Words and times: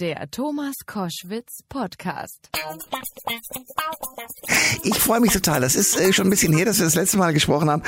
Der 0.00 0.30
Thomas 0.30 0.76
Koschwitz 0.86 1.64
Podcast. 1.68 2.50
Ich 4.84 4.94
freue 4.96 5.18
mich 5.18 5.32
total. 5.32 5.60
Das 5.60 5.74
ist 5.74 5.98
äh, 5.98 6.12
schon 6.12 6.28
ein 6.28 6.30
bisschen 6.30 6.56
her, 6.56 6.66
dass 6.66 6.78
wir 6.78 6.84
das 6.84 6.94
letzte 6.94 7.16
Mal 7.16 7.32
gesprochen 7.32 7.68
haben. 7.68 7.82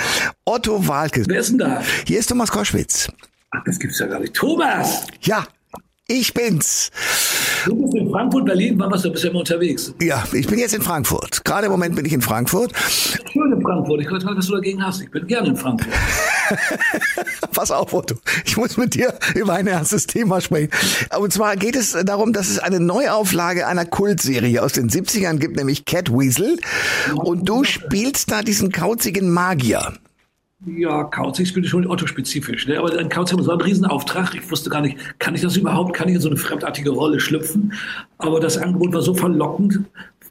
Otto 0.44 0.88
Walke. 0.88 1.22
Wer 1.28 1.38
ist 1.38 1.50
denn 1.50 1.58
da? 1.58 1.80
Hier 2.08 2.18
ist 2.18 2.28
Thomas 2.28 2.50
Koschwitz. 2.50 3.06
Ach, 3.52 3.62
das 3.64 3.78
gibt's 3.78 4.00
ja 4.00 4.06
gar 4.06 4.18
nicht. 4.18 4.34
Thomas! 4.34 5.06
Ja, 5.20 5.46
ich 6.08 6.34
bin's. 6.34 6.90
Du 7.64 7.76
bist 7.76 7.94
in 7.94 8.10
Frankfurt, 8.10 8.44
Berlin, 8.44 8.76
wann 8.80 8.90
warst 8.90 9.04
du? 9.04 9.12
Bist 9.12 9.22
ja 9.22 9.30
immer 9.30 9.38
unterwegs. 9.38 9.94
Ja, 10.02 10.24
ich 10.32 10.48
bin 10.48 10.58
jetzt 10.58 10.74
in 10.74 10.82
Frankfurt. 10.82 11.44
Gerade 11.44 11.66
im 11.66 11.70
Moment 11.72 11.94
bin 11.94 12.04
ich 12.06 12.12
in 12.12 12.22
Frankfurt. 12.22 12.72
Schön 12.76 13.52
in 13.52 13.62
Frankfurt. 13.62 14.00
Ich 14.00 14.10
weiß 14.10 14.24
nicht, 14.24 14.36
was 14.36 14.46
du 14.48 14.54
dagegen 14.54 14.84
hast. 14.84 15.00
Ich 15.00 15.10
bin 15.12 15.28
gerne 15.28 15.50
in 15.50 15.56
Frankfurt. 15.56 15.94
Pass 17.52 17.70
auf, 17.70 17.92
Otto. 17.92 18.16
Ich 18.44 18.56
muss 18.56 18.76
mit 18.76 18.94
dir 18.94 19.14
über 19.34 19.54
ein 19.54 19.66
ernstes 19.66 20.06
Thema 20.06 20.40
sprechen. 20.40 20.70
Und 21.18 21.32
zwar 21.32 21.56
geht 21.56 21.76
es 21.76 21.92
darum, 22.04 22.32
dass 22.32 22.48
es 22.48 22.58
eine 22.58 22.80
Neuauflage 22.80 23.66
einer 23.66 23.84
Kultserie 23.84 24.62
aus 24.62 24.72
den 24.72 24.88
70ern 24.88 25.38
gibt, 25.38 25.56
nämlich 25.56 25.84
Cat 25.84 26.10
Weasel. 26.10 26.58
Und 27.14 27.48
du 27.48 27.64
spielst 27.64 28.30
da 28.30 28.42
diesen 28.42 28.72
kauzigen 28.72 29.30
Magier. 29.30 29.94
Ja, 30.66 31.04
Kauzig 31.04 31.48
spielt 31.48 31.66
schon 31.66 31.86
Otto-spezifisch. 31.86 32.66
Ne? 32.66 32.78
Aber 32.78 32.96
ein 32.98 33.08
Kauzig 33.08 33.38
war 33.46 33.54
ein 33.54 33.60
Riesenauftrag. 33.62 34.34
Ich 34.34 34.50
wusste 34.50 34.68
gar 34.68 34.82
nicht, 34.82 34.98
kann 35.18 35.34
ich 35.34 35.40
das 35.40 35.56
überhaupt, 35.56 35.94
kann 35.94 36.08
ich 36.08 36.16
in 36.16 36.20
so 36.20 36.28
eine 36.28 36.36
fremdartige 36.36 36.90
Rolle 36.90 37.18
schlüpfen? 37.18 37.72
Aber 38.18 38.40
das 38.40 38.58
Angebot 38.58 38.92
war 38.92 39.00
so 39.00 39.14
verlockend, 39.14 39.80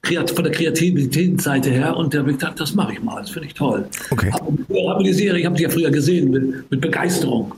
von 0.03 0.43
der 0.43 0.51
Kreativitätsseite 0.51 1.69
her 1.69 1.95
und 1.95 2.13
der 2.13 2.21
habe 2.21 2.31
ich 2.31 2.37
gedacht, 2.37 2.59
das 2.59 2.73
mache 2.73 2.93
ich 2.93 3.03
mal, 3.03 3.21
das 3.21 3.31
finde 3.31 3.47
ich 3.47 3.53
toll. 3.53 3.87
Okay. 4.09 4.31
Aber 4.31 5.03
die 5.03 5.13
Serie, 5.13 5.39
ich 5.39 5.45
habe 5.45 5.55
die 5.55 5.63
ja 5.63 5.69
früher 5.69 5.91
gesehen, 5.91 6.31
mit, 6.31 6.71
mit, 6.71 6.81
Begeisterung. 6.81 7.53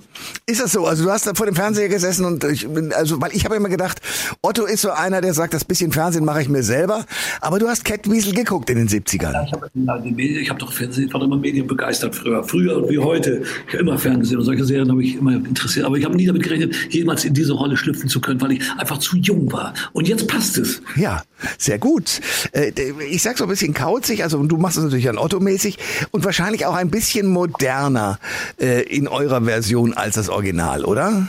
Ist 0.46 0.59
das 0.59 0.73
so? 0.73 0.85
Also 0.85 1.05
du 1.05 1.12
hast 1.12 1.26
da 1.26 1.34
vor 1.34 1.46
dem 1.46 1.55
Fernseher 1.55 1.88
gesessen 1.88 2.26
und 2.26 2.44
ich 2.44 2.68
bin, 2.68 2.91
also 2.94 3.22
weil 3.22 3.32
ich 3.34 3.46
habe 3.46 3.55
immer 3.55 3.70
gedacht, 3.70 4.02
Otto 4.41 4.66
ist 4.66 4.82
so 4.82 4.90
einer, 4.90 5.22
der 5.22 5.34
sagt, 5.34 5.54
das 5.54 5.63
bisschen 5.63 5.91
Fernsehen 5.91 6.26
mache 6.26 6.41
ich 6.41 6.49
mir 6.49 6.63
selber, 6.63 7.05
aber 7.40 7.59
du 7.59 7.68
hast 7.68 7.85
Cat 7.85 8.10
Weasel 8.10 8.34
geguckt 8.34 8.70
in 8.70 8.77
den 8.77 8.90
70ern. 8.90 9.32
Ja, 9.32 9.43
ich 9.46 9.54
habe 9.54 10.49
hab 10.49 10.60
doch 10.60 10.74
Fernsehen, 10.74 11.08
ich 11.08 11.13
war 11.13 11.21
immer 11.21 11.37
Medien 11.37 11.68
begeistert 11.68 12.15
früher, 12.15 12.43
früher 12.43 12.90
wie 12.90 12.99
heute. 12.99 13.43
Ich 13.68 13.74
habe 13.74 13.84
immer 13.84 13.98
Fernsehen 13.98 14.40
und 14.40 14.46
solche 14.46 14.65
Serien 14.65 14.90
habe 14.90 15.04
ich 15.04 15.15
immer 15.15 15.34
interessiert, 15.34 15.85
aber 15.85 15.98
ich 15.98 16.05
habe 16.05 16.15
nie 16.15 16.26
damit 16.26 16.43
gerechnet, 16.43 16.76
jemals 16.90 17.24
in 17.24 17.34
diese 17.34 17.54
Rolle 17.54 17.77
schlüpfen 17.77 18.10
zu 18.10 18.20
können, 18.20 18.41
weil 18.41 18.54
ich 18.54 18.62
einfach 18.77 18.98
zu 18.98 19.18
jung 19.18 19.52
war. 19.52 19.74
Und 19.93 20.08
jetzt 20.08 20.27
passt 20.27 20.58
es. 20.58 20.82
Ja, 20.96 21.24
sehr 21.58 21.80
gut. 21.80 22.20
Äh, 22.51 22.71
ich 23.10 23.21
sag 23.21 23.37
so 23.37 23.46
ein 23.46 23.49
bisschen 23.49 23.74
kauzig, 23.74 24.24
also 24.24 24.41
du 24.43 24.57
machst 24.57 24.77
es 24.77 24.84
natürlich 24.84 25.10
an 25.10 25.18
Otto-mäßig 25.18 25.77
und 26.12 26.24
wahrscheinlich 26.26 26.65
auch 26.65 26.76
ein 26.76 26.90
bisschen 26.90 27.27
moderner 27.27 28.20
äh, 28.60 28.82
in 28.84 29.07
eurer 29.07 29.43
Version 29.43 29.93
als 29.93 30.15
das 30.15 30.29
Original, 30.29 30.85
oder? 30.85 31.27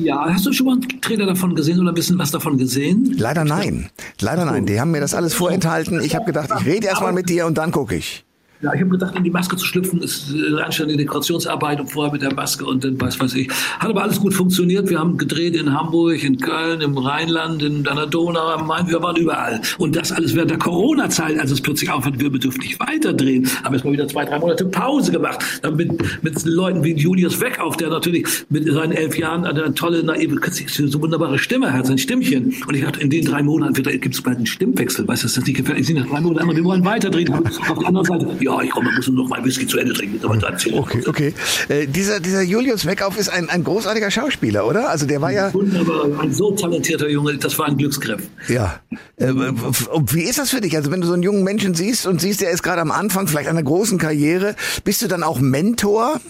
Ja, 0.00 0.26
hast 0.32 0.46
du 0.46 0.52
schon 0.52 0.66
mal 0.66 0.72
einen 0.72 1.00
Trailer 1.00 1.26
davon 1.26 1.54
gesehen 1.54 1.78
oder 1.80 1.90
ein 1.90 1.94
bisschen 1.94 2.18
was 2.18 2.30
davon 2.30 2.56
gesehen? 2.56 3.14
Leider 3.18 3.44
nein. 3.44 3.90
Leider 4.20 4.44
nein. 4.44 4.66
Die 4.66 4.80
haben 4.80 4.90
mir 4.90 5.00
das 5.00 5.14
alles 5.14 5.34
vorenthalten. 5.34 6.00
Ich 6.00 6.14
habe 6.14 6.24
gedacht, 6.24 6.50
ich 6.58 6.66
rede 6.66 6.86
erstmal 6.86 7.12
mit 7.12 7.28
dir 7.28 7.46
und 7.46 7.58
dann 7.58 7.70
gucke 7.70 7.96
ich. 7.96 8.24
Ja, 8.60 8.72
ich 8.72 8.80
habe 8.80 8.90
gedacht, 8.90 9.14
in 9.16 9.24
die 9.24 9.30
Maske 9.30 9.56
zu 9.56 9.66
schlüpfen 9.66 10.00
ist 10.00 10.32
eine 10.32 10.64
anständige 10.64 10.98
Dekorationsarbeit 10.98 11.80
und 11.80 11.88
vorher 11.88 12.12
mit 12.12 12.22
der 12.22 12.32
Maske 12.32 12.64
und 12.64 12.84
dann 12.84 12.98
weiß 12.98 13.20
weiß 13.20 13.34
ich. 13.34 13.50
Hat 13.78 13.90
aber 13.90 14.02
alles 14.02 14.20
gut 14.20 14.32
funktioniert. 14.32 14.88
Wir 14.88 14.98
haben 14.98 15.18
gedreht 15.18 15.56
in 15.56 15.72
Hamburg, 15.72 16.22
in 16.22 16.38
Köln, 16.38 16.80
im 16.80 16.96
Rheinland, 16.96 17.62
in 17.62 17.84
der 17.84 18.06
Donau, 18.06 18.48
am 18.52 18.66
Main, 18.66 18.88
wir 18.88 19.02
waren 19.02 19.16
überall. 19.16 19.60
Und 19.78 19.96
das 19.96 20.12
alles 20.12 20.34
während 20.34 20.50
der 20.50 20.58
Corona-Zeit, 20.58 21.38
als 21.38 21.50
es 21.50 21.60
plötzlich 21.60 21.90
aufhört, 21.90 22.20
wir 22.20 22.30
dürfen 22.30 22.60
nicht 22.60 22.78
weiterdrehen. 22.80 23.46
Haben 23.64 23.74
jetzt 23.74 23.84
mal 23.84 23.92
wieder 23.92 24.08
zwei, 24.08 24.24
drei 24.24 24.38
Monate 24.38 24.64
Pause 24.66 25.12
gemacht. 25.12 25.44
Dann 25.62 25.76
mit, 25.76 26.22
mit 26.22 26.44
Leuten 26.44 26.84
wie 26.84 26.94
Julius 26.94 27.40
Weckauf, 27.40 27.76
der 27.76 27.90
natürlich 27.90 28.26
mit 28.48 28.66
seinen 28.72 28.92
elf 28.92 29.18
Jahren 29.18 29.44
eine 29.44 29.74
tolle, 29.74 30.02
naive, 30.04 30.38
so 30.86 31.02
wunderbare 31.02 31.38
Stimme 31.38 31.72
hat, 31.72 31.86
sein 31.86 31.98
Stimmchen. 31.98 32.54
Und 32.66 32.74
ich 32.74 32.84
dachte, 32.84 33.00
in 33.00 33.10
den 33.10 33.24
drei 33.24 33.42
Monaten 33.42 33.74
gibt 33.74 34.14
es 34.14 34.22
bald 34.22 34.36
einen 34.36 34.46
Stimmwechsel. 34.46 35.06
Weißt 35.06 35.22
du, 35.22 35.26
das 35.26 35.36
ist 35.36 35.46
nicht 35.46 35.56
gefährlich. 35.56 35.88
Ich 35.88 35.94
nach 35.94 36.06
drei 36.06 36.20
Monaten, 36.20 36.56
wir 36.56 36.64
wollen 36.64 36.84
weiterdrehen. 36.84 37.32
Auf 37.34 37.78
der 37.78 37.88
anderen 37.88 38.06
Seite, 38.06 38.40
ja, 38.44 38.60
ich 38.62 38.70
komme, 38.70 38.90
muss 38.92 39.08
nur 39.08 39.24
noch 39.24 39.28
mal 39.28 39.44
Whisky 39.44 39.66
zu 39.66 39.78
Ende 39.78 39.94
trinken. 39.94 40.20
Okay, 40.24 41.02
okay. 41.06 41.34
Äh, 41.68 41.86
dieser, 41.86 42.20
dieser 42.20 42.42
Julius 42.42 42.86
Weckauf 42.86 43.18
ist 43.18 43.28
ein, 43.28 43.48
ein 43.48 43.64
großartiger 43.64 44.10
Schauspieler, 44.10 44.66
oder? 44.66 44.90
Also 44.90 45.06
der 45.06 45.20
war 45.20 45.32
ja... 45.32 45.52
Wunderbar, 45.52 46.06
ein 46.20 46.32
so 46.32 46.52
talentierter 46.52 47.08
Junge, 47.08 47.36
das 47.36 47.58
war 47.58 47.66
ein 47.66 47.76
Glücksgriff. 47.76 48.22
Ja. 48.48 48.80
Äh, 49.16 49.32
wie 49.32 50.22
ist 50.22 50.38
das 50.38 50.50
für 50.50 50.60
dich? 50.60 50.76
Also 50.76 50.90
wenn 50.90 51.00
du 51.00 51.06
so 51.06 51.14
einen 51.14 51.22
jungen 51.22 51.44
Menschen 51.44 51.74
siehst 51.74 52.06
und 52.06 52.20
siehst, 52.20 52.40
der 52.40 52.50
ist 52.50 52.62
gerade 52.62 52.80
am 52.80 52.90
Anfang 52.90 53.26
vielleicht 53.26 53.48
einer 53.48 53.62
großen 53.62 53.98
Karriere, 53.98 54.56
bist 54.84 55.02
du 55.02 55.08
dann 55.08 55.22
auch 55.22 55.40
Mentor? 55.40 56.20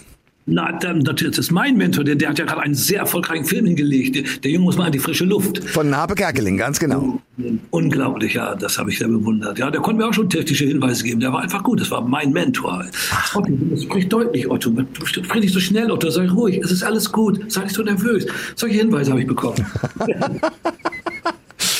Na, 0.47 0.71
dann, 0.73 1.03
das 1.03 1.21
ist 1.39 1.51
mein 1.51 1.75
Mentor, 1.75 2.03
der, 2.03 2.13
der 2.13 2.29
hat 2.29 2.37
ja 2.37 2.45
gerade 2.45 2.61
einen 2.61 2.75
sehr 2.75 2.99
erfolgreichen 2.99 3.45
Film 3.45 3.65
hingelegt. 3.65 4.15
Der, 4.15 4.23
der 4.43 4.51
Junge 4.51 4.65
muss 4.65 4.77
mal 4.77 4.85
an 4.85 4.91
die 4.91 4.99
frische 4.99 5.25
Luft. 5.25 5.63
Von 5.63 5.89
Nabe 5.89 6.13
Kerkeling, 6.13 6.55
ganz 6.55 6.79
genau. 6.79 7.19
Unglaublich, 7.71 8.35
ja, 8.35 8.53
das 8.53 8.77
habe 8.77 8.91
ich 8.91 8.99
sehr 8.99 9.07
bewundert. 9.07 9.57
Ja, 9.57 9.71
der 9.71 9.81
konnte 9.81 10.03
mir 10.03 10.07
auch 10.07 10.13
schon 10.13 10.29
technische 10.29 10.65
Hinweise 10.65 11.03
geben. 11.03 11.19
Der 11.19 11.33
war 11.33 11.41
einfach 11.41 11.63
gut, 11.63 11.81
das 11.81 11.89
war 11.89 12.01
mein 12.01 12.31
Mentor. 12.31 12.85
Ach. 13.11 13.35
Otto, 13.35 13.51
sprichst 13.75 14.13
deutlich, 14.13 14.47
Otto. 14.47 14.69
Du 14.69 15.05
sprichst 15.05 15.35
nicht 15.35 15.53
so 15.53 15.59
schnell, 15.59 15.89
Otto. 15.89 16.07
Ich 16.07 16.31
ruhig, 16.31 16.61
es 16.63 16.71
ist 16.71 16.83
alles 16.83 17.11
gut. 17.11 17.51
Sei 17.51 17.63
nicht 17.63 17.75
so 17.75 17.81
nervös. 17.81 18.27
Solche 18.55 18.77
Hinweise 18.77 19.11
habe 19.11 19.21
ich 19.21 19.27
bekommen. 19.27 19.65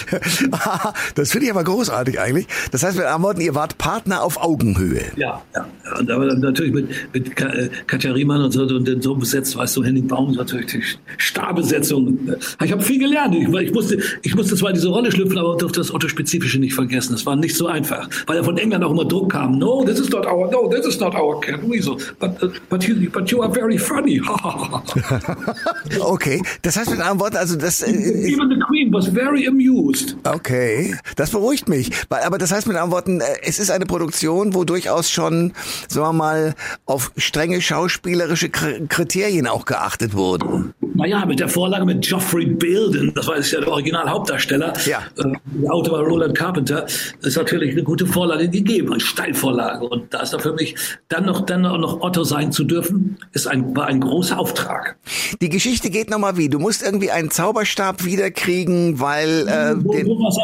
das 1.16 1.31
finde 1.31 1.45
ich 1.45 1.51
aber 1.51 1.63
großartig 1.63 2.19
eigentlich. 2.19 2.47
Das 2.71 2.83
heißt, 2.83 2.97
mit 2.97 3.05
anderen 3.05 3.23
Worten, 3.23 3.41
ihr 3.41 3.55
wart 3.55 3.77
Partner 3.77 4.23
auf 4.23 4.41
Augenhöhe. 4.41 5.03
Ja, 5.16 5.41
ja. 5.55 5.66
Und 5.99 6.09
aber 6.11 6.25
natürlich 6.35 6.73
mit, 6.73 6.89
mit 7.13 7.39
äh, 7.39 7.69
Katja 7.88 8.11
Riemann 8.11 8.41
und 8.41 8.51
so, 8.51 8.63
und 8.63 8.88
dann 8.88 9.01
so 9.01 9.15
besetzt, 9.15 9.55
weißt 9.55 9.77
du, 9.77 9.83
Henning 9.83 10.07
Baum, 10.07 10.31
natürlich 10.33 10.67
die 10.67 10.81
Starbesetzung. 11.17 12.17
Ich 12.63 12.71
habe 12.71 12.81
viel 12.81 12.99
gelernt. 12.99 13.35
Ich, 13.35 13.47
ich, 13.47 13.73
musste, 13.73 13.99
ich 14.21 14.35
musste 14.35 14.55
zwar 14.55 14.73
diese 14.73 14.89
Rolle 14.89 15.11
schlüpfen, 15.11 15.38
aber 15.38 15.57
durfte 15.57 15.79
das 15.79 15.94
Otto-Spezifische 15.94 16.59
nicht 16.59 16.73
vergessen. 16.73 17.13
Das 17.13 17.25
war 17.25 17.35
nicht 17.35 17.55
so 17.55 17.67
einfach, 17.67 18.09
weil 18.27 18.38
ja 18.38 18.44
von 18.44 18.57
England 18.57 18.83
auch 18.83 18.91
immer 18.91 19.05
Druck 19.05 19.31
kam. 19.31 19.57
No, 19.57 19.83
this 19.83 19.99
is 19.99 20.09
not 20.09 20.25
our, 20.25 20.49
no, 20.51 20.67
this 20.69 20.85
is 20.85 20.99
not 20.99 21.15
our 21.15 21.39
cat 21.39 21.61
weasel. 21.67 21.97
But, 22.19 22.41
uh, 22.44 22.49
but, 22.69 22.83
you, 22.83 23.09
but 23.09 23.31
you 23.31 23.41
are 23.41 23.51
very 23.51 23.77
funny. 23.77 24.21
okay, 25.99 26.41
das 26.61 26.77
heißt 26.77 26.89
mit 26.89 26.99
anderen 26.99 27.19
Worten, 27.19 27.38
also 27.38 27.55
das... 27.55 27.81
Äh, 27.81 27.91
Even 27.91 28.49
the 28.49 28.59
Queen 28.67 28.91
was 28.91 29.07
very 29.07 29.47
amused. 29.47 29.94
Okay, 30.23 30.95
das 31.16 31.31
beruhigt 31.31 31.69
mich. 31.69 31.91
Aber 32.09 32.38
das 32.38 32.51
heißt 32.51 32.67
mit 32.67 32.75
anderen 32.75 32.91
Worten, 32.91 33.22
äh, 33.22 33.25
es 33.44 33.59
ist 33.59 33.72
eine 33.72 33.85
Produktion, 33.85 34.53
wo 34.53 34.63
durchaus 34.63 35.09
schon, 35.09 35.53
sagen 35.88 36.07
wir 36.07 36.13
mal, 36.13 36.56
auf 36.85 37.11
strenge 37.17 37.61
schauspielerische 37.61 38.50
Kriterien 38.50 39.47
auch 39.47 39.66
geachtet 39.66 40.13
wurde. 40.13 40.73
Naja, 40.95 41.25
mit 41.25 41.39
der 41.39 41.50
Vorlage 41.50 41.85
mit 41.85 42.07
Geoffrey 42.07 42.45
Bilden, 42.45 43.13
das 43.16 43.28
war 43.28 43.38
ja 43.38 43.59
der 43.59 43.67
Original-Hauptdarsteller, 43.67 44.73
ja. 44.85 45.00
äh, 45.17 45.33
der 45.45 45.73
Autor 45.73 46.00
war 46.00 46.06
Roland 46.06 46.38
Carpenter, 46.38 46.85
ist 47.22 47.35
natürlich 47.38 47.72
eine 47.72 47.83
gute 47.83 48.06
Vorlage 48.06 48.50
gegeben, 48.50 48.91
eine 48.91 49.01
Steilvorlage. 49.01 49.85
Und 49.85 50.13
da 50.13 50.22
ist 50.22 50.33
da 50.33 50.39
für 50.39 50.53
mich, 50.53 50.75
dann 51.09 51.25
noch, 51.25 51.45
dann 51.45 51.62
noch 51.62 52.01
Otto 52.01 52.23
sein 52.23 52.51
zu 52.51 52.63
dürfen, 52.63 53.17
ist 53.33 53.47
ein, 53.47 53.75
war 53.75 53.88
ein 53.88 54.00
großer 54.00 54.39
Auftrag. 54.39 54.97
Die 55.41 55.50
Geschichte 55.50 55.89
geht 55.89 56.09
nochmal 56.09 56.38
wie, 56.38 56.50
du 56.50 56.59
musst 56.59 56.81
irgendwie 56.81 57.12
einen 57.12 57.29
Zauberstab 57.29 58.06
wiederkriegen, 58.06 59.00
weil... 59.00 59.47
Äh, 59.47 59.75
wo, 59.85 59.94
wo 59.94 60.23
was 60.23 60.38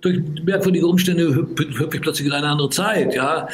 durch 0.00 0.20
merkwürdige 0.44 0.86
Umstände 0.86 1.34
hüpfe 1.34 1.96
ich 1.96 2.00
plötzlich 2.00 2.26
in 2.26 2.32
eine 2.32 2.48
andere 2.48 2.70
Zeit, 2.70 3.14
ja, 3.14 3.48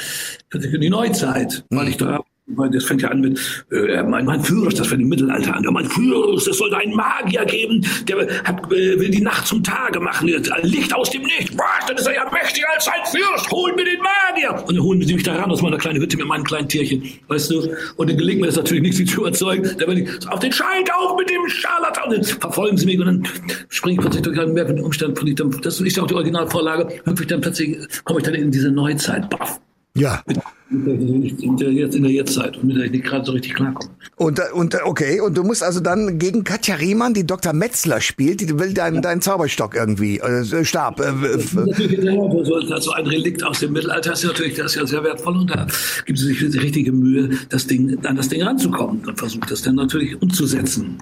plötzlich 0.48 0.72
in 0.74 0.80
die 0.80 0.90
Neuzeit, 0.90 1.64
weil 1.70 1.88
ich 1.88 1.96
da 1.96 2.20
das 2.46 2.84
fängt 2.84 3.02
ja 3.02 3.08
an 3.08 3.20
mit, 3.20 3.64
äh, 3.70 4.02
mein, 4.02 4.24
mein 4.24 4.42
Fürst, 4.42 4.78
das 4.78 4.88
fängt 4.88 5.02
im 5.02 5.08
Mittelalter 5.08 5.54
an. 5.54 5.62
Ja, 5.62 5.70
mein 5.70 5.86
Fürst, 5.86 6.48
es 6.48 6.58
sollte 6.58 6.76
einen 6.76 6.94
Magier 6.94 7.44
geben, 7.44 7.86
der 8.08 8.26
hat, 8.44 8.66
äh, 8.72 8.98
will 8.98 9.10
die 9.10 9.20
Nacht 9.20 9.46
zum 9.46 9.62
Tage 9.62 10.00
machen, 10.00 10.28
Licht 10.62 10.94
aus 10.94 11.10
dem 11.10 11.22
Licht. 11.22 11.56
Was, 11.56 11.86
dann 11.86 11.96
ist 11.96 12.06
er 12.06 12.14
ja 12.14 12.30
mächtiger 12.32 12.66
als 12.74 12.84
sein 12.84 12.94
Fürst. 13.04 13.50
Hol 13.50 13.72
mir 13.74 13.84
den 13.84 14.00
Magier. 14.00 14.64
Und 14.66 14.76
dann 14.76 14.82
holen 14.82 15.00
sie 15.02 15.14
mich 15.14 15.22
da 15.22 15.36
ran 15.36 15.50
aus 15.50 15.62
meiner 15.62 15.78
kleinen 15.78 16.00
Hütte 16.00 16.16
mit 16.16 16.26
meinem 16.26 16.44
kleinen 16.44 16.68
Tierchen, 16.68 17.04
weißt 17.28 17.50
du. 17.50 17.74
Und 17.96 18.10
dann 18.10 18.16
gelingt 18.16 18.40
mir 18.40 18.48
das 18.48 18.56
natürlich 18.56 18.82
nicht, 18.82 18.96
sie 18.96 19.04
zu 19.04 19.20
überzeugen. 19.20 19.62
Dann 19.62 19.88
werde 19.88 20.00
ich 20.00 20.28
auf 20.28 20.40
den 20.40 20.52
Schein 20.52 20.84
auf 20.98 21.16
mit 21.16 21.30
dem 21.30 21.48
Scharlatan. 21.48 22.08
Und 22.08 22.16
dann 22.16 22.24
verfolgen 22.24 22.76
sie 22.76 22.86
mich 22.86 22.98
und 22.98 23.06
dann 23.06 23.28
springe 23.68 23.94
ich 23.94 24.00
plötzlich 24.00 24.22
durch 24.22 24.38
einen 24.38 24.52
merkwürdigen 24.52 24.84
Umstand. 24.84 25.18
Das 25.64 25.80
ist 25.80 25.96
ja 25.96 26.02
auch 26.02 26.08
die 26.08 26.14
Originalvorlage. 26.14 27.00
Hüpfe 27.04 27.22
ich 27.22 27.28
dann 27.28 27.40
plötzlich, 27.40 27.78
komme 28.04 28.18
ich 28.18 28.24
dann 28.24 28.34
in 28.34 28.50
diese 28.50 28.70
Neuzeit. 28.70 29.30
Baff. 29.30 29.60
Ja. 29.94 30.22
In 30.70 31.56
der, 31.58 31.70
jetzt, 31.70 31.94
in 31.94 32.02
der 32.02 32.12
Jetztzeit, 32.12 32.64
mit 32.64 32.76
der 32.76 32.86
ich 32.86 32.92
nicht 32.92 33.04
gerade 33.04 33.26
so 33.26 33.32
richtig 33.32 33.54
klarkomme. 33.54 33.90
Und, 34.16 34.40
und 34.54 34.74
okay, 34.84 35.20
und 35.20 35.36
du 35.36 35.42
musst 35.42 35.62
also 35.62 35.80
dann 35.80 36.18
gegen 36.18 36.44
Katja 36.44 36.76
Riemann, 36.76 37.12
die 37.12 37.26
Dr. 37.26 37.52
Metzler 37.52 38.00
spielt, 38.00 38.40
die 38.40 38.58
will 38.58 38.72
deinen, 38.72 38.96
ja. 38.96 39.00
deinen 39.02 39.20
Zauberstock 39.20 39.74
irgendwie, 39.74 40.18
äh, 40.18 40.64
Stab. 40.64 40.98
Äh, 40.98 41.12
natürlich 41.54 42.00
so, 42.00 42.78
so 42.80 42.92
ein 42.92 43.06
Relikt 43.06 43.44
aus 43.44 43.60
dem 43.60 43.74
Mittelalter 43.74 44.14
ist 44.14 44.24
natürlich 44.24 44.54
das 44.54 44.72
ist 44.72 44.76
ja 44.76 44.86
sehr 44.86 45.04
wertvoll 45.04 45.36
und 45.36 45.50
da 45.50 45.66
gibt 46.06 46.18
es 46.18 46.24
sich 46.24 46.38
die 46.38 46.58
richtige 46.58 46.92
Mühe, 46.92 47.30
das 47.50 47.66
Ding, 47.66 47.98
an 48.06 48.16
das 48.16 48.30
Ding 48.30 48.42
ranzukommen 48.42 49.04
und 49.04 49.18
versucht 49.18 49.50
das 49.50 49.60
dann 49.60 49.74
natürlich 49.74 50.20
umzusetzen. 50.22 50.98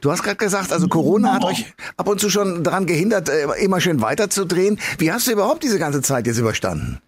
Du 0.00 0.12
hast 0.12 0.22
gerade 0.22 0.36
gesagt, 0.36 0.72
also 0.72 0.86
Corona 0.86 1.32
hat 1.32 1.44
euch 1.44 1.66
ab 1.96 2.08
und 2.08 2.20
zu 2.20 2.30
schon 2.30 2.62
daran 2.62 2.86
gehindert, 2.86 3.28
äh, 3.28 3.46
immer 3.64 3.80
schön 3.80 4.00
weiterzudrehen. 4.00 4.78
Wie 4.98 5.10
hast 5.10 5.26
du 5.26 5.32
überhaupt 5.32 5.64
diese 5.64 5.80
ganze 5.80 6.02
Zeit 6.02 6.28
jetzt 6.28 6.38
überstanden? 6.38 7.00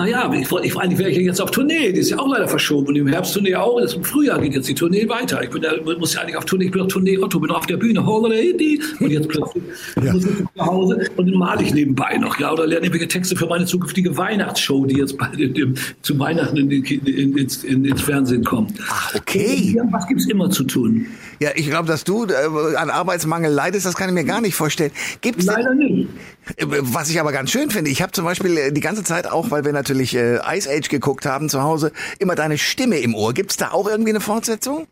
Naja, 0.00 0.32
ich, 0.32 0.50
ich, 0.50 0.76
eigentlich 0.78 0.98
wäre 0.98 1.10
ich 1.10 1.18
jetzt 1.18 1.42
auf 1.42 1.50
Tournee, 1.50 1.92
die 1.92 2.00
ist 2.00 2.08
ja 2.08 2.18
auch 2.18 2.32
leider 2.32 2.48
verschoben. 2.48 2.88
Und 2.88 2.96
im 2.96 3.06
Herbsttournee 3.06 3.54
auch, 3.54 3.78
das 3.82 3.92
im 3.92 4.02
Frühjahr 4.02 4.40
geht 4.40 4.54
jetzt 4.54 4.66
die 4.66 4.74
Tournee 4.74 5.06
weiter. 5.06 5.42
Ich 5.42 5.50
bin 5.50 5.62
ja, 5.62 5.72
muss 5.98 6.14
ja 6.14 6.22
eigentlich 6.22 6.38
auf 6.38 6.46
Tournee, 6.46 6.64
ich 6.64 6.70
bin 6.70 6.80
auf 6.80 6.88
Tournee 6.88 7.18
Otto, 7.18 7.38
bin 7.38 7.50
auf 7.50 7.66
der 7.66 7.76
Bühne, 7.76 8.00
und 8.00 9.10
jetzt 9.10 9.28
plötzlich 9.28 9.62
ja. 10.02 10.12
muss 10.14 10.24
ich 10.24 10.36
zu 10.38 10.66
Hause 10.66 11.06
und 11.16 11.30
dann 11.30 11.38
male 11.38 11.62
ich 11.62 11.74
nebenbei 11.74 12.16
noch, 12.16 12.40
ja, 12.40 12.50
oder 12.50 12.66
lerne 12.66 12.86
irgendwelche 12.86 13.08
Texte 13.08 13.36
für 13.36 13.46
meine 13.46 13.66
zukünftige 13.66 14.16
Weihnachtsshow, 14.16 14.86
die 14.86 14.96
jetzt 14.96 15.18
bald 15.18 15.38
in, 15.38 15.54
in, 15.54 15.74
zu 16.00 16.18
Weihnachten 16.18 16.56
in, 16.56 16.70
in, 16.70 17.36
ins, 17.36 17.62
ins 17.62 18.00
Fernsehen 18.00 18.42
kommt. 18.42 18.72
Ach, 18.88 19.14
okay. 19.14 19.78
Was 19.90 20.06
gibt's 20.08 20.24
immer 20.26 20.48
zu 20.48 20.64
tun? 20.64 21.08
Ja, 21.42 21.52
ich 21.54 21.70
glaube, 21.70 21.88
dass 21.88 22.04
du 22.04 22.26
äh, 22.26 22.76
an 22.76 22.90
Arbeitsmangel 22.90 23.50
leidest, 23.50 23.86
das 23.86 23.94
kann 23.94 24.10
ich 24.10 24.14
mir 24.14 24.24
gar 24.24 24.42
nicht 24.42 24.54
vorstellen. 24.54 24.92
Gibt's 25.22 25.46
Leider 25.46 25.74
nicht. 25.74 26.10
Äh, 26.56 26.66
was 26.68 27.08
ich 27.08 27.18
aber 27.18 27.32
ganz 27.32 27.50
schön 27.50 27.70
finde, 27.70 27.90
ich 27.90 28.02
habe 28.02 28.12
zum 28.12 28.26
Beispiel 28.26 28.58
äh, 28.58 28.72
die 28.72 28.82
ganze 28.82 29.04
Zeit 29.04 29.26
auch, 29.26 29.50
weil 29.50 29.64
wir 29.64 29.72
natürlich 29.72 30.14
Ice 30.14 30.68
Age 30.70 30.88
geguckt 30.90 31.24
haben 31.24 31.48
zu 31.48 31.62
Hause, 31.62 31.92
immer 32.18 32.34
deine 32.34 32.58
Stimme 32.58 32.98
im 32.98 33.14
Ohr. 33.14 33.32
Gibt's 33.32 33.56
da 33.56 33.70
auch 33.70 33.88
irgendwie 33.88 34.10
eine 34.10 34.20
Fortsetzung? 34.20 34.86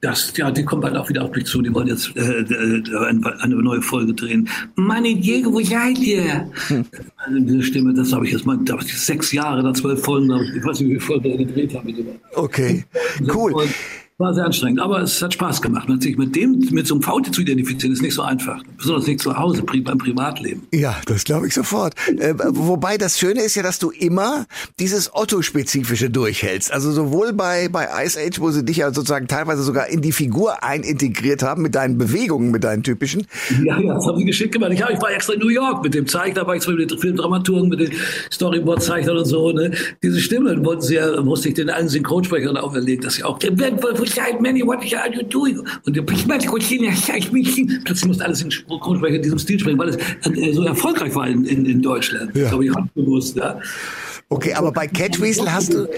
Das, 0.00 0.32
ja, 0.34 0.50
die 0.50 0.64
kommt 0.64 0.80
bald 0.80 0.96
auch 0.96 1.10
wieder 1.10 1.22
auf 1.22 1.32
mich 1.32 1.44
zu. 1.44 1.60
Die 1.60 1.74
wollen 1.74 1.88
jetzt 1.88 2.16
äh, 2.16 2.44
eine 3.42 3.54
neue 3.56 3.82
Folge 3.82 4.14
drehen. 4.14 4.48
Meine 4.76 5.14
Diego, 5.14 5.52
wo 5.52 5.60
seid 5.60 5.98
ihr? 5.98 6.50
Hm. 6.68 6.86
Also 7.18 7.38
diese 7.40 7.62
Stimme, 7.62 7.92
das 7.92 8.10
habe 8.14 8.24
ich 8.24 8.32
jetzt 8.32 8.46
mal, 8.46 8.56
da 8.64 8.78
ich 8.80 8.98
sechs 8.98 9.32
Jahre, 9.32 9.62
da 9.62 9.74
zwölf 9.74 10.02
Folgen, 10.02 10.30
ich 10.56 10.64
weiß 10.64 10.80
nicht, 10.80 10.88
wie 10.88 11.00
viele 11.00 11.00
Folgen 11.00 11.36
gedreht 11.46 11.74
haben. 11.74 11.94
Okay, 12.34 12.84
cool. 13.34 13.68
War 14.20 14.34
sehr 14.34 14.44
anstrengend, 14.44 14.80
aber 14.80 15.00
es 15.00 15.22
hat 15.22 15.32
Spaß 15.32 15.62
gemacht. 15.62 15.88
Sich 16.02 16.18
mit 16.18 16.36
dem, 16.36 16.58
mit 16.72 16.86
so 16.86 16.94
einem 16.94 17.02
Faute 17.02 17.30
zu 17.30 17.40
identifizieren, 17.40 17.94
ist 17.94 18.02
nicht 18.02 18.12
so 18.12 18.20
einfach. 18.20 18.62
Besonders 18.76 19.06
nicht 19.06 19.20
zu 19.20 19.34
Hause, 19.34 19.62
beim 19.62 19.96
Privatleben. 19.96 20.62
Ja, 20.74 20.94
das 21.06 21.24
glaube 21.24 21.46
ich 21.46 21.54
sofort. 21.54 21.94
Äh, 22.18 22.34
wobei 22.48 22.98
das 22.98 23.18
Schöne 23.18 23.40
ist 23.40 23.54
ja, 23.54 23.62
dass 23.62 23.78
du 23.78 23.90
immer 23.90 24.44
dieses 24.78 25.14
Otto-spezifische 25.14 26.10
durchhältst. 26.10 26.70
Also 26.70 26.92
sowohl 26.92 27.32
bei, 27.32 27.68
bei 27.68 27.88
Ice 28.04 28.20
Age, 28.20 28.40
wo 28.40 28.50
sie 28.50 28.62
dich 28.62 28.76
ja 28.76 28.92
sozusagen 28.92 29.26
teilweise 29.26 29.62
sogar 29.62 29.86
in 29.86 30.02
die 30.02 30.12
Figur 30.12 30.62
einintegriert 30.62 31.42
haben, 31.42 31.62
mit 31.62 31.74
deinen 31.74 31.96
Bewegungen, 31.96 32.50
mit 32.50 32.62
deinen 32.62 32.82
typischen. 32.82 33.26
Ja, 33.64 33.80
ja, 33.80 33.94
das 33.94 34.06
haben 34.06 34.18
sie 34.18 34.26
geschickt 34.26 34.52
gemacht. 34.52 34.72
Ich, 34.74 34.80
ich 34.80 35.00
war 35.00 35.12
extra 35.12 35.32
in 35.32 35.40
New 35.40 35.48
York 35.48 35.82
mit 35.82 35.94
dem 35.94 36.06
Zeichner, 36.06 36.46
war 36.46 36.56
ich 36.56 36.68
mit 36.68 36.90
den 36.90 36.98
Filmdramaturgen, 36.98 37.70
mit 37.70 37.80
den 37.80 37.92
Storyboard-Zeichnern 38.30 39.16
und 39.16 39.24
so. 39.24 39.50
Ne? 39.52 39.70
Diese 40.02 40.20
Stimmen 40.20 40.62
wollten 40.62 40.82
sie 40.82 40.96
ja, 40.96 41.22
musste 41.22 41.48
ich 41.48 41.54
den 41.54 41.70
allen 41.70 41.88
Synchronsprechern 41.88 42.58
auferlegen, 42.58 43.02
dass 43.02 43.14
sie 43.14 43.24
auch, 43.24 43.38
side, 44.10 44.40
Manny, 44.40 44.62
what 44.62 44.78
are 44.78 45.12
you 45.12 45.22
doing? 45.22 45.60
Und 45.84 45.96
der 45.96 46.02
plötzlich 46.02 46.26
musste 48.06 48.24
alles 48.24 48.42
in 48.42 48.50
Synchronsprecher 48.50 49.16
in 49.16 49.22
diesem 49.22 49.38
Stil 49.38 49.58
sprechen, 49.58 49.78
weil 49.78 49.90
es 49.90 49.96
äh, 49.96 50.52
so 50.52 50.64
erfolgreich 50.64 51.14
war 51.14 51.28
in, 51.28 51.44
in, 51.44 51.66
in 51.66 51.82
Deutschland. 51.82 52.34
Ja. 52.36 52.50
Habe 52.50 52.64
ich 52.64 52.76
auch 52.76 52.86
bewusst. 52.94 53.36
Ja. 53.36 53.58
Okay, 54.28 54.54
aber 54.54 54.70
bei 54.70 54.86
Catweasel 54.86 55.52
hast 55.52 55.74
du... 55.74 55.88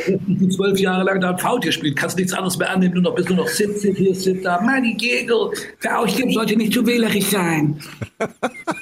Zwölf 0.56 0.78
Jahre 0.78 1.04
lang 1.04 1.20
da 1.20 1.36
Faut 1.36 1.60
gespielt, 1.60 1.96
kannst 1.96 2.16
nichts 2.16 2.32
anderes 2.32 2.56
mehr 2.56 2.70
annehmen, 2.70 2.94
nur 2.94 3.02
noch 3.02 3.14
bist 3.14 3.28
du 3.28 3.34
noch 3.34 3.46
70, 3.46 3.96
hier, 3.96 4.14
70, 4.14 4.42
da. 4.42 4.60
Manny 4.62 4.94
Gegel, 4.94 5.50
der 5.84 5.98
Ausstieg 5.98 6.32
sollte 6.32 6.56
nicht 6.56 6.72
zu 6.72 6.86
wählerisch 6.86 7.26
sein. 7.26 7.76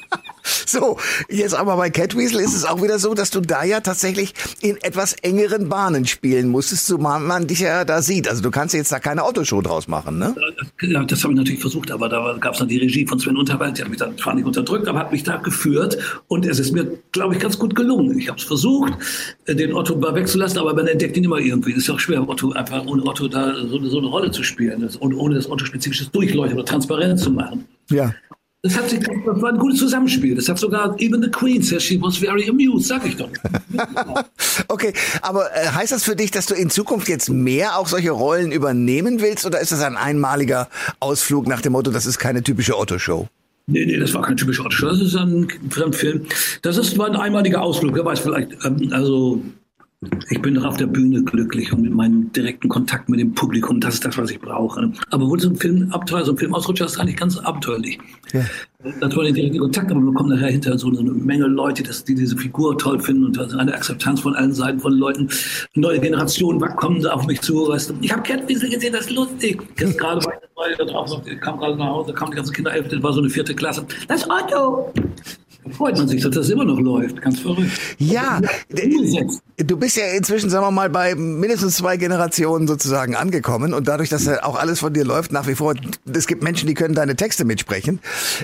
So, 0.80 0.98
jetzt 1.28 1.54
aber 1.54 1.76
bei 1.76 1.90
Catweasel 1.90 2.40
ist 2.40 2.54
es 2.54 2.64
auch 2.64 2.80
wieder 2.80 3.00
so, 3.00 3.14
dass 3.14 3.30
du 3.30 3.40
da 3.40 3.64
ja 3.64 3.80
tatsächlich 3.80 4.34
in 4.60 4.76
etwas 4.82 5.14
engeren 5.14 5.68
Bahnen 5.68 6.06
spielen 6.06 6.48
musstest, 6.48 6.86
zumal 6.86 7.18
man 7.18 7.48
dich 7.48 7.60
ja 7.60 7.84
da 7.84 8.02
sieht. 8.02 8.28
Also 8.28 8.40
du 8.40 8.52
kannst 8.52 8.74
jetzt 8.74 8.92
da 8.92 9.00
keine 9.00 9.24
Autoshow 9.24 9.62
draus 9.62 9.88
machen, 9.88 10.18
ne? 10.18 10.34
Ja, 10.80 11.02
das 11.02 11.24
habe 11.24 11.32
ich 11.32 11.38
natürlich 11.38 11.60
versucht, 11.60 11.90
aber 11.90 12.08
da 12.08 12.36
gab 12.38 12.52
es 12.52 12.60
dann 12.60 12.68
die 12.68 12.78
Regie 12.78 13.04
von 13.04 13.18
Sven 13.18 13.36
Unterwald, 13.36 13.78
die 13.78 13.82
hat 13.82 13.88
mich 13.88 13.98
dann 13.98 14.16
zwar 14.16 14.34
nicht 14.34 14.46
unterdrückt, 14.46 14.86
aber 14.86 15.00
hat 15.00 15.10
mich 15.10 15.24
da 15.24 15.36
geführt 15.38 15.98
und 16.28 16.46
es 16.46 16.60
ist 16.60 16.70
mir, 16.72 16.86
glaube 17.10 17.34
ich, 17.34 17.40
ganz 17.40 17.58
gut 17.58 17.74
gelungen. 17.74 18.16
Ich 18.18 18.28
habe 18.28 18.38
es 18.38 18.44
versucht, 18.44 18.92
äh, 19.46 19.54
den 19.56 19.74
Otto 19.74 19.96
mal 19.96 20.14
wegzulassen, 20.14 20.58
aber 20.58 20.74
man 20.74 20.86
entdeckt 20.86 21.16
ihn 21.16 21.24
immer 21.24 21.38
irgendwie. 21.38 21.72
Das 21.72 21.82
ist 21.82 21.88
ja 21.88 21.94
auch 21.94 22.00
schwer, 22.00 22.28
Otto 22.28 22.52
einfach 22.52 22.86
ohne 22.86 23.02
Otto 23.04 23.26
da 23.26 23.54
so, 23.66 23.84
so 23.84 23.98
eine 23.98 24.06
Rolle 24.06 24.30
zu 24.30 24.44
spielen 24.44 24.88
und 25.00 25.14
ohne 25.14 25.34
das 25.34 25.50
Otto-spezifisches 25.50 26.12
Durchleuchten 26.12 26.56
oder 26.56 26.66
transparent 26.66 27.18
zu 27.18 27.30
machen. 27.30 27.64
Ja. 27.90 28.14
Das, 28.62 28.76
hat 28.76 28.90
sich, 28.90 29.00
das 29.00 29.40
war 29.40 29.52
ein 29.52 29.58
gutes 29.58 29.78
Zusammenspiel. 29.78 30.34
Das 30.34 30.46
hat 30.48 30.58
sogar 30.58 30.94
even 31.00 31.22
the 31.22 31.30
Queen 31.30 31.62
says 31.62 31.82
she 31.82 32.00
was 32.00 32.18
very 32.18 32.46
amused, 32.46 32.88
sag 32.88 33.06
ich 33.06 33.16
doch. 33.16 33.30
okay, 34.68 34.92
aber 35.22 35.46
äh, 35.56 35.68
heißt 35.68 35.92
das 35.92 36.04
für 36.04 36.14
dich, 36.14 36.30
dass 36.30 36.44
du 36.44 36.54
in 36.54 36.68
Zukunft 36.68 37.08
jetzt 37.08 37.30
mehr 37.30 37.78
auch 37.78 37.88
solche 37.88 38.10
Rollen 38.10 38.52
übernehmen 38.52 39.22
willst 39.22 39.46
oder 39.46 39.60
ist 39.60 39.72
das 39.72 39.80
ein 39.80 39.96
einmaliger 39.96 40.68
Ausflug 41.00 41.46
nach 41.46 41.62
dem 41.62 41.72
Motto, 41.72 41.90
das 41.90 42.04
ist 42.04 42.18
keine 42.18 42.42
typische 42.42 42.78
Otto-Show? 42.78 43.28
Nee, 43.66 43.86
nee, 43.86 43.96
das 43.96 44.12
war 44.12 44.22
kein 44.22 44.36
typischer 44.36 44.66
Otto-Show. 44.66 44.88
Das 44.88 45.00
ist 45.00 45.16
ein 45.16 45.48
Fremdfilm. 45.70 46.26
Das 46.60 46.76
ist, 46.76 46.98
war 46.98 47.06
ein 47.06 47.16
einmaliger 47.16 47.62
Ausflug. 47.62 47.94
Wer 47.94 48.04
weiß 48.04 48.20
vielleicht, 48.20 48.50
ähm, 48.64 48.90
also 48.92 49.40
ich 50.30 50.40
bin 50.40 50.54
doch 50.54 50.64
auf 50.64 50.78
der 50.78 50.86
Bühne 50.86 51.22
glücklich 51.22 51.72
und 51.74 51.82
mit 51.82 51.92
meinem 51.92 52.32
direkten 52.32 52.70
Kontakt 52.70 53.10
mit 53.10 53.20
dem 53.20 53.34
Publikum, 53.34 53.80
das 53.80 53.94
ist 53.94 54.04
das, 54.06 54.16
was 54.16 54.30
ich 54.30 54.40
brauche. 54.40 54.90
Aber 55.10 55.28
wo 55.28 55.36
so 55.36 55.50
ein 55.50 55.56
Film 55.56 55.92
Abenteuer, 55.92 56.24
so 56.24 56.32
ein 56.32 56.38
Film 56.38 56.54
Ausrutscher 56.54 56.86
ist 56.86 56.98
eigentlich 56.98 57.18
ganz 57.18 57.36
abenteuerlich. 57.36 57.98
Ja. 58.32 58.42
Das 59.00 59.14
war 59.14 59.24
der 59.24 59.32
direkte 59.34 59.58
Kontakt, 59.58 59.90
aber 59.90 60.00
man 60.00 60.14
bekommt 60.14 60.30
nachher 60.30 60.48
hinterher 60.48 60.78
so 60.78 60.88
eine 60.88 61.02
Menge 61.02 61.46
Leute, 61.46 61.82
die 61.82 62.14
diese 62.14 62.34
Figur 62.34 62.78
toll 62.78 62.98
finden 62.98 63.26
und 63.26 63.38
eine 63.54 63.74
Akzeptanz 63.74 64.20
von 64.20 64.34
allen 64.34 64.54
Seiten 64.54 64.80
von 64.80 64.94
Leuten. 64.94 65.28
Neue 65.74 66.00
Generationen 66.00 66.60
kommen 66.76 67.04
auf 67.06 67.26
mich 67.26 67.42
zu, 67.42 67.68
weißt 67.68 67.90
du. 67.90 67.94
Ich 68.00 68.10
habe 68.10 68.22
Catwiesel 68.22 68.70
gesehen, 68.70 68.94
das 68.94 69.02
ist 69.02 69.12
lustig. 69.12 69.62
Jetzt 69.78 69.98
gerade 69.98 70.24
war 70.24 70.70
ich 70.70 70.78
da 70.78 70.84
drauf, 70.84 71.10
kam 71.42 71.58
gerade 71.58 71.76
nach 71.76 71.88
Hause, 71.88 72.14
kamen 72.14 72.30
die 72.30 72.36
ganzen 72.36 72.54
Kinder, 72.54 72.70
das 72.70 73.02
war 73.02 73.12
so 73.12 73.20
eine 73.20 73.28
vierte 73.28 73.54
Klasse. 73.54 73.84
Das 74.08 74.22
ist 74.22 74.30
Otto! 74.30 74.92
Freut 75.72 75.96
man 75.96 76.08
sich, 76.08 76.22
dass 76.22 76.34
das 76.34 76.50
immer 76.50 76.64
noch 76.64 76.80
läuft. 76.80 77.20
Ganz 77.20 77.40
verrückt. 77.40 77.70
Ja, 77.98 78.40
du 79.56 79.76
bist 79.76 79.96
ja 79.96 80.04
inzwischen, 80.16 80.50
sagen 80.50 80.64
wir 80.64 80.70
mal, 80.70 80.90
bei 80.90 81.14
mindestens 81.14 81.76
zwei 81.76 81.96
Generationen 81.96 82.66
sozusagen 82.66 83.14
angekommen 83.14 83.74
und 83.74 83.88
dadurch, 83.88 84.08
dass 84.08 84.28
auch 84.28 84.56
alles 84.56 84.80
von 84.80 84.92
dir 84.92 85.04
läuft, 85.04 85.32
nach 85.32 85.46
wie 85.46 85.54
vor, 85.54 85.74
es 86.12 86.26
gibt 86.26 86.42
Menschen, 86.42 86.66
die 86.66 86.74
können 86.74 86.94
deine 86.94 87.16
Texte 87.16 87.44
mitsprechen. 87.44 88.00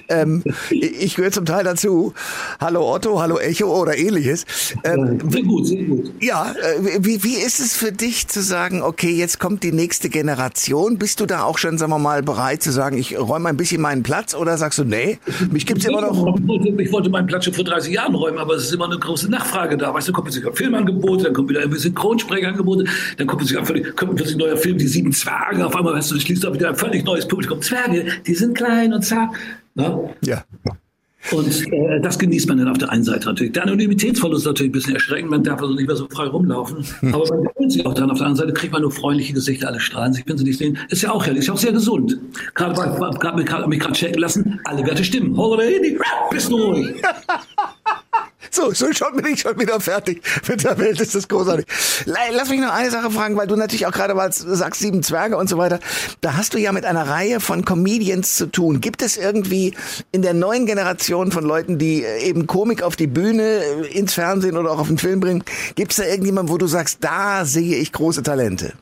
Ähm, 0.08 0.42
ich 0.70 1.16
gehöre 1.16 1.32
zum 1.32 1.44
Teil 1.44 1.64
dazu. 1.64 2.14
Hallo 2.60 2.92
Otto, 2.92 3.20
hallo 3.20 3.38
Echo 3.38 3.66
oder 3.66 3.96
ähnliches. 3.96 4.44
Ähm, 4.84 5.18
sehr 5.30 5.42
gut, 5.42 5.66
sehr 5.66 5.84
gut. 5.84 6.12
Ja, 6.20 6.52
äh, 6.52 6.98
wie, 7.00 7.22
wie 7.24 7.36
ist 7.36 7.60
es 7.60 7.74
für 7.74 7.92
dich 7.92 8.28
zu 8.28 8.42
sagen, 8.42 8.82
okay, 8.82 9.10
jetzt 9.10 9.38
kommt 9.38 9.62
die 9.62 9.72
nächste 9.72 10.08
Generation? 10.08 10.98
Bist 10.98 11.20
du 11.20 11.26
da 11.26 11.44
auch 11.44 11.58
schon, 11.58 11.78
sagen 11.78 11.92
wir 11.92 11.98
mal, 11.98 12.22
bereit 12.22 12.62
zu 12.62 12.72
sagen, 12.72 12.98
ich 12.98 13.18
räume 13.18 13.48
ein 13.48 13.56
bisschen 13.56 13.80
meinen 13.80 14.02
Platz 14.02 14.34
oder 14.34 14.58
sagst 14.58 14.78
du, 14.78 14.84
nee, 14.84 15.18
mich 15.50 15.66
gibt's 15.66 15.84
immer 15.84 16.00
noch? 16.00 16.36
Ich 16.78 16.92
wollte 16.92 17.10
meinen 17.16 17.26
Platz 17.26 17.44
schon 17.44 17.54
vor 17.54 17.64
30 17.64 17.94
Jahren 17.94 18.14
räumen, 18.14 18.38
aber 18.38 18.54
es 18.54 18.64
ist 18.64 18.74
immer 18.74 18.84
eine 18.84 18.98
große 18.98 19.30
Nachfrage 19.30 19.76
da. 19.76 19.92
Weißt 19.92 20.08
du, 20.08 20.12
kommt 20.12 20.28
plötzlich 20.30 20.44
Filmangebote, 20.54 21.24
dann 21.24 21.32
kommt 21.32 21.48
wieder 21.48 21.60
ein 21.60 21.70
bisschen 21.70 21.94
Synchronsprecherangebote, 21.94 22.84
dann 23.16 23.26
kommt 23.26 23.40
plötzlich, 23.40 23.96
kommt 23.96 24.16
plötzlich 24.16 24.36
ein 24.36 24.38
neuer 24.38 24.56
Film, 24.56 24.76
die 24.76 24.86
sieben 24.86 25.12
Zwerge, 25.12 25.64
auf 25.64 25.74
einmal 25.74 25.94
weißt 25.94 26.10
du, 26.10 26.20
schließt 26.20 26.46
auch 26.46 26.52
wieder 26.52 26.68
ein 26.68 26.76
völlig 26.76 27.04
neues 27.04 27.26
Publikum. 27.26 27.62
Zwerge, 27.62 28.06
die 28.26 28.34
sind 28.34 28.56
klein 28.56 28.92
und 28.92 29.02
zart. 29.02 29.30
Ne? 29.74 30.14
Ja. 30.22 30.44
Und 31.32 31.72
äh, 31.72 32.00
das 32.00 32.18
genießt 32.18 32.48
man 32.48 32.58
dann 32.58 32.68
auf 32.68 32.78
der 32.78 32.90
einen 32.90 33.04
Seite 33.04 33.26
natürlich. 33.26 33.52
Der 33.52 33.64
Anonymitätsverlust 33.64 34.42
ist 34.42 34.46
natürlich 34.46 34.70
ein 34.70 34.72
bisschen 34.72 34.94
erschreckend, 34.94 35.30
man 35.30 35.42
darf 35.42 35.60
also 35.60 35.74
nicht 35.74 35.86
mehr 35.86 35.96
so 35.96 36.06
frei 36.08 36.26
rumlaufen. 36.26 36.84
Aber 37.12 37.26
man 37.28 37.44
gewöhnt 37.44 37.72
sich 37.72 37.86
auch 37.86 37.94
dran. 37.94 38.10
Auf 38.10 38.18
der 38.18 38.26
anderen 38.26 38.48
Seite 38.48 38.52
kriegt 38.52 38.72
man 38.72 38.82
nur 38.82 38.92
freundliche 38.92 39.32
Gesichter, 39.32 39.68
alle 39.68 39.80
strahlen 39.80 40.12
sich, 40.12 40.24
wenn 40.26 40.38
sie 40.38 40.44
nicht 40.44 40.58
sehen. 40.58 40.78
Ist 40.88 41.02
ja 41.02 41.10
auch 41.10 41.24
herrlich, 41.24 41.40
ist 41.40 41.48
ja 41.48 41.54
auch 41.54 41.58
sehr 41.58 41.72
gesund. 41.72 42.18
Gerade 42.54 43.36
mich 43.36 43.46
gerade 43.46 43.92
checken 43.92 44.20
lassen, 44.20 44.60
alle 44.64 44.86
Werte 44.86 45.04
stimmen. 45.04 45.36
Holiday, 45.36 45.98
bist 46.30 46.50
du 46.50 46.56
ruhig. 46.56 46.94
So, 48.56 48.72
schon 48.72 49.14
bin 49.14 49.26
ich 49.26 49.40
schon 49.40 49.60
wieder 49.60 49.78
fertig. 49.80 50.22
Mit 50.48 50.64
der 50.64 50.78
Welt 50.78 50.98
ist 50.98 51.14
das 51.14 51.28
großartig. 51.28 51.66
Lass 52.06 52.48
mich 52.48 52.58
noch 52.58 52.72
eine 52.72 52.90
Sache 52.90 53.10
fragen, 53.10 53.36
weil 53.36 53.46
du 53.46 53.54
natürlich 53.54 53.86
auch 53.86 53.92
gerade 53.92 54.14
mal 54.14 54.32
sagst, 54.32 54.80
sieben 54.80 55.02
Zwerge 55.02 55.36
und 55.36 55.46
so 55.46 55.58
weiter. 55.58 55.78
Da 56.22 56.38
hast 56.38 56.54
du 56.54 56.58
ja 56.58 56.72
mit 56.72 56.86
einer 56.86 57.06
Reihe 57.06 57.40
von 57.40 57.66
Comedians 57.66 58.36
zu 58.36 58.46
tun. 58.46 58.80
Gibt 58.80 59.02
es 59.02 59.18
irgendwie 59.18 59.74
in 60.10 60.22
der 60.22 60.32
neuen 60.32 60.64
Generation 60.64 61.32
von 61.32 61.44
Leuten, 61.44 61.76
die 61.76 62.02
äh, 62.02 62.22
eben 62.22 62.46
Komik 62.46 62.82
auf 62.82 62.96
die 62.96 63.06
Bühne, 63.06 63.42
äh, 63.42 63.98
ins 63.98 64.14
Fernsehen 64.14 64.56
oder 64.56 64.70
auch 64.70 64.78
auf 64.78 64.88
den 64.88 64.96
Film 64.96 65.20
bringen, 65.20 65.44
gibt 65.74 65.90
es 65.90 65.98
da 65.98 66.04
irgendjemanden, 66.04 66.50
wo 66.50 66.56
du 66.56 66.66
sagst, 66.66 67.04
da 67.04 67.44
sehe 67.44 67.76
ich 67.76 67.92
große 67.92 68.22
Talente? 68.22 68.72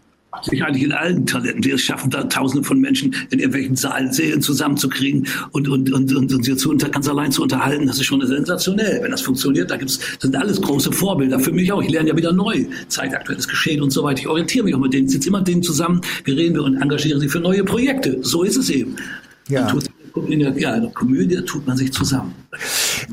Sich 0.42 0.64
eigentlich 0.64 0.84
in 0.84 0.92
allen 0.92 1.26
Talenten, 1.26 1.62
die 1.62 1.70
es 1.70 1.82
schaffen, 1.82 2.10
da 2.10 2.24
Tausende 2.24 2.64
von 2.66 2.80
Menschen 2.80 3.14
in 3.30 3.38
irgendwelchen 3.38 3.76
Saalen, 3.76 4.12
zusammenzukriegen 4.12 5.26
und, 5.52 5.68
und, 5.68 5.92
und, 5.92 6.14
und, 6.14 6.32
und 6.32 6.44
sie 6.44 6.56
zu 6.56 6.70
unter, 6.70 6.88
ganz 6.88 7.08
allein 7.08 7.30
zu 7.30 7.42
unterhalten, 7.42 7.86
das 7.86 7.96
ist 7.96 8.06
schon 8.06 8.24
sensationell. 8.26 9.02
Wenn 9.02 9.10
das 9.10 9.22
funktioniert, 9.22 9.70
da 9.70 9.76
gibt's, 9.76 9.98
das 9.98 10.22
sind 10.22 10.36
alles 10.36 10.60
große 10.60 10.92
Vorbilder. 10.92 11.38
Für 11.38 11.52
mich 11.52 11.70
auch. 11.72 11.82
Ich 11.82 11.90
lerne 11.90 12.08
ja 12.10 12.16
wieder 12.16 12.32
neu, 12.32 12.64
zeitaktuelles 12.88 13.48
Geschehen 13.48 13.82
und 13.82 13.90
so 13.90 14.02
weiter. 14.02 14.20
Ich 14.20 14.28
orientiere 14.28 14.64
mich 14.64 14.74
auch 14.74 14.80
mit 14.80 14.92
denen, 14.92 15.08
sitze 15.08 15.28
immer 15.28 15.38
mit 15.38 15.48
denen 15.48 15.62
zusammen, 15.62 16.00
wir 16.24 16.36
reden 16.36 16.54
wir 16.54 16.62
und 16.62 16.80
engagieren 16.80 17.20
sie 17.20 17.28
für 17.28 17.40
neue 17.40 17.64
Projekte. 17.64 18.18
So 18.22 18.42
ist 18.42 18.56
es 18.56 18.70
eben. 18.70 18.96
Ja. 19.48 19.72
in 20.28 20.38
der, 20.38 20.58
ja, 20.58 20.74
in 20.74 20.82
der 20.82 20.90
Komödie 20.92 21.36
tut 21.44 21.66
man 21.66 21.76
sich 21.76 21.92
zusammen. 21.92 22.34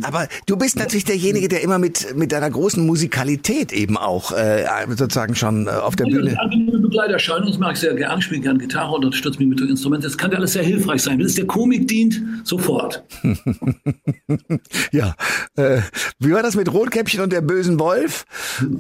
Aber 0.01 0.27
du 0.45 0.55
bist 0.57 0.77
natürlich 0.77 1.05
derjenige, 1.05 1.47
der 1.47 1.61
immer 1.61 1.79
mit, 1.79 2.15
mit 2.15 2.31
deiner 2.31 2.49
großen 2.49 2.85
Musikalität 2.85 3.71
eben 3.71 3.97
auch 3.97 4.31
äh, 4.31 4.65
sozusagen 4.89 5.35
schon 5.35 5.67
äh, 5.67 5.71
auf 5.71 5.95
der 5.95 6.07
Ja, 6.07 6.17
Bühne. 6.17 6.39
Angenehme 6.39 6.79
Begleiterscheinung, 6.79 7.47
das 7.47 7.57
mag 7.57 7.73
ich 7.73 7.79
sehr 7.79 7.93
gerne. 7.93 8.19
Ich 8.19 8.25
spiele 8.25 8.41
gerne 8.41 8.59
Gitarre 8.59 8.93
und 8.95 9.05
unterstütze 9.05 9.39
mich 9.39 9.47
mit 9.47 9.59
dem 9.59 9.69
Instrument. 9.69 10.03
Das 10.03 10.17
kann 10.17 10.31
ja 10.31 10.37
alles 10.37 10.53
sehr 10.53 10.63
hilfreich 10.63 11.01
sein. 11.01 11.19
Wenn 11.19 11.25
es 11.25 11.35
der 11.35 11.45
Komik 11.45 11.87
dient, 11.87 12.21
sofort. 12.43 13.03
Ja. 14.91 15.15
Äh, 15.55 15.79
wie 16.19 16.31
war 16.31 16.43
das 16.43 16.55
mit 16.55 16.71
Rotkäppchen 16.71 17.21
und 17.21 17.31
der 17.31 17.41
bösen 17.41 17.79
Wolf? 17.79 18.25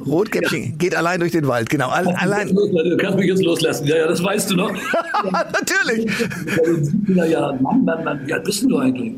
Rotkäppchen 0.05 0.77
geht 0.77 0.95
allein 0.95 1.19
durch 1.19 1.31
den 1.31 1.47
Wald, 1.47 1.69
genau. 1.69 1.89
All, 1.89 2.07
allein. 2.07 2.53
Du 2.53 2.97
kannst 2.97 3.17
mich 3.17 3.27
jetzt 3.27 3.43
loslassen. 3.43 3.87
Ja, 3.87 3.97
ja, 3.97 4.07
das 4.07 4.23
weißt 4.23 4.51
du 4.51 4.55
noch. 4.55 4.71
Natürlich. 5.31 6.11
Ja, 7.07 7.25
ja, 7.25 7.53
Mann, 7.59 7.83
Mann, 7.83 8.03
Mann. 8.03 8.21
Wie 8.25 8.33
alt 8.33 8.43
bist 8.43 8.63
du 8.63 8.77
eigentlich? 8.77 9.13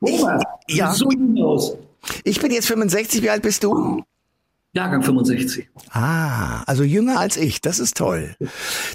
Thomas, 0.00 0.42
du 0.68 0.74
ja. 0.74 0.92
so 0.92 1.08
aus. 1.42 1.76
Ich 2.24 2.40
bin 2.40 2.50
jetzt 2.52 2.66
65, 2.68 3.22
wie 3.22 3.30
alt 3.30 3.42
bist 3.42 3.64
du? 3.64 4.02
Jahrgang 4.76 5.02
65. 5.04 5.68
Ah, 5.90 6.62
also 6.64 6.82
jünger 6.82 7.20
als 7.20 7.36
ich. 7.36 7.60
Das 7.60 7.78
ist 7.78 7.96
toll. 7.96 8.34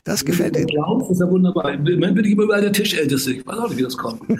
Das 0.03 0.25
gefällt 0.25 0.53
mir. 0.55 0.65
glaubst, 0.65 1.09
ist 1.09 1.21
ja 1.21 1.29
wunderbar. 1.31 1.71
Im 1.73 1.83
Moment 1.83 2.15
bin 2.15 2.25
ich 2.25 2.33
immer 2.33 2.43
überall 2.43 2.59
der 2.61 2.73
Tischälteste. 2.73 3.31
Ich 3.31 3.47
weiß 3.47 3.57
auch 3.57 3.69
nicht, 3.69 3.77
wie 3.77 3.83
das 3.83 3.97
kommt. 3.97 4.21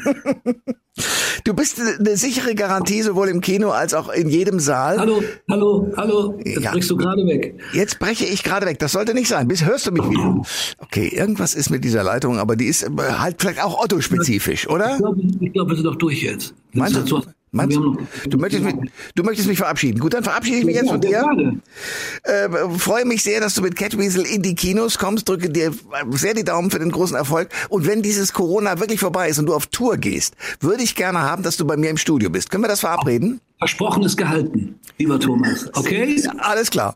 Du 1.46 1.53
bist 1.53 1.79
eine 1.79 2.18
sichere 2.18 2.53
Garantie 2.56 3.01
sowohl 3.01 3.29
im 3.29 3.39
Kino 3.39 3.70
als 3.70 3.94
auch 3.94 4.10
in 4.10 4.27
jedem 4.27 4.60
Saal. 4.60 4.98
Hallo, 5.00 5.24
hallo, 5.50 5.88
hallo. 5.96 6.38
Jetzt 6.44 6.62
Ja. 6.62 6.72
brichst 6.72 6.89
du 6.91 6.98
gerade 6.98 7.25
weg. 7.25 7.58
Jetzt 7.72 8.00
breche 8.00 8.25
ich 8.25 8.44
gerade 8.44 8.65
weg. 8.65 8.79
Das 8.79 8.91
sollte 8.91 9.13
nicht 9.13 9.29
sein. 9.29 9.48
Bis 9.48 9.63
hörst 9.63 9.88
du 9.88 9.91
mich 9.91 10.03
wieder. 10.10 10.41
Okay, 10.79 11.08
irgendwas 11.08 11.56
ist 11.56 11.70
mit 11.70 11.86
dieser 11.86 12.03
Leitung, 12.03 12.38
aber 12.38 12.58
die 12.58 12.65
ist 12.65 12.84
äh, 12.84 12.89
halt 13.18 13.38
vielleicht 13.39 13.63
auch 13.63 13.82
Otto-spezifisch, 13.82 14.68
oder? 14.70 14.91
Ich 14.91 14.98
glaube, 15.00 15.22
glaub, 15.53 15.70
wir 15.70 15.75
sind 15.75 15.86
doch 15.86 15.96
durch 15.96 16.22
jetzt. 16.22 16.53
Meinst 16.74 17.10
du? 17.10 17.22
Meinst 17.51 17.77
wir 17.77 17.82
du? 18.29 18.38
möchtest, 18.38 18.63
mich, 18.63 18.75
du 19.15 19.24
möchtest 19.24 19.48
mich 19.48 19.58
verabschieden. 19.58 20.00
Gut, 20.00 20.13
dann 20.13 20.24
verabschiede 20.24 20.58
ich 20.58 20.65
mich 20.65 20.75
jetzt 20.75 20.89
von 20.89 21.01
dir. 21.01 21.10
Ja. 21.10 22.46
Äh, 22.46 22.70
freue 22.77 23.06
mich 23.06 23.24
sehr, 23.24 23.39
dass 23.41 23.56
du 23.56 23.62
mit 23.62 23.75
Catweasel 23.75 24.25
in 24.25 24.44
die 24.44 24.56
Kinos 24.56 25.00
kommst. 25.00 25.27
Drücke 25.27 25.50
dir 25.50 25.72
sehr 26.12 26.34
die 26.34 26.44
Daumen 26.44 26.70
für 26.70 26.79
den 26.79 26.91
großen 26.91 27.15
Erfolg. 27.15 27.50
Und 27.70 27.88
wenn 27.88 28.01
dieses 28.03 28.34
Corona 28.34 28.79
wirklich 28.79 29.00
vorbei 29.00 29.29
ist 29.29 29.39
und 29.39 29.48
du 29.48 29.56
auf 29.56 29.68
Tour 29.68 29.98
gehst, 29.98 30.36
würde 30.60 30.84
ich 30.84 30.96
gerne 30.96 31.20
haben, 31.22 31.41
dass 31.41 31.58
du 31.58 31.65
bei 31.65 31.77
mir 31.77 31.89
im 31.89 31.98
Studio 31.98 32.29
bist. 32.29 32.51
Können 32.51 32.63
wir 32.63 32.68
das 32.68 32.82
verabreden? 32.82 33.41
Versprochen 33.58 34.03
ist 34.03 34.15
gehalten, 34.15 34.79
lieber 34.98 35.20
Thomas. 35.20 35.70
Okay? 35.74 36.22
Alles 36.38 36.70
klar. 36.70 36.96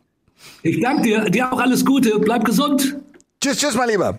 Ich 0.62 0.80
danke 0.80 1.02
dir. 1.02 1.30
Dir 1.30 1.52
auch 1.52 1.60
alles 1.60 1.84
Gute. 1.84 2.18
Bleib 2.18 2.44
gesund. 2.44 2.96
Tschüss, 3.40 3.58
tschüss, 3.58 3.74
mein 3.74 3.90
Lieber. 3.90 4.18